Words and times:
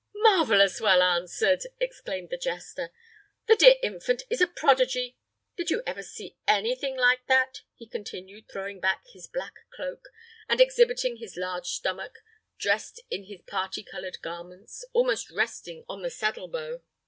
"Marvelous 0.15 0.79
well 0.81 1.03
answered!" 1.03 1.61
exclaimed 1.79 2.31
the 2.31 2.35
jester. 2.39 2.89
"The 3.45 3.55
dear 3.55 3.75
infant 3.83 4.23
is 4.31 4.41
a 4.41 4.47
prodigy! 4.47 5.15
Did 5.55 5.69
you 5.69 5.83
ever 5.85 6.01
see 6.01 6.37
any 6.47 6.73
thing 6.75 6.97
like 6.97 7.27
that?" 7.27 7.61
he 7.75 7.85
continued, 7.85 8.49
throwing 8.49 8.79
back 8.79 9.03
his 9.13 9.27
black 9.27 9.53
cloak, 9.71 10.09
and 10.49 10.59
exhibiting 10.59 11.17
his 11.17 11.37
large 11.37 11.67
stomach, 11.67 12.17
dressed 12.57 12.99
in 13.11 13.25
his 13.25 13.41
party 13.43 13.83
colored 13.83 14.19
garments, 14.23 14.83
almost 14.91 15.29
resting 15.29 15.85
on 15.87 16.01
the 16.01 16.09
saddle 16.09 16.47
bow. 16.47 16.81